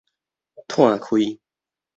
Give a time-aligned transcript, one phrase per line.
[0.67, 1.37] 湠開